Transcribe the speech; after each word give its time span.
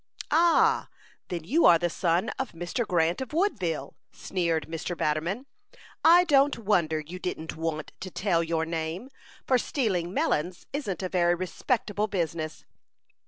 "Ah, 0.31 0.89
then 1.27 1.43
you 1.43 1.67
are 1.67 1.77
the 1.77 1.87
son 1.91 2.29
of 2.39 2.53
Mr. 2.53 2.87
Grant, 2.87 3.21
of 3.21 3.33
Woodville!" 3.33 3.93
sneered 4.11 4.65
Mr. 4.67 4.97
Batterman. 4.97 5.45
"I 6.03 6.23
don't 6.23 6.57
wonder 6.57 6.99
you 7.01 7.19
didn't 7.19 7.55
want 7.55 7.91
to 7.99 8.09
tell 8.09 8.41
your 8.43 8.65
name, 8.65 9.09
for 9.45 9.59
stealing 9.59 10.11
melons 10.11 10.65
isn't 10.73 11.03
a 11.03 11.07
very 11.09 11.35
respectable 11.35 12.07
business." 12.07 12.65